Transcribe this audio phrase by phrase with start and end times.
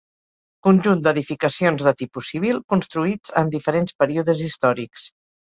[0.67, 5.09] Conjunt d'edificacions de tipus civil, construïts en diferents períodes històrics.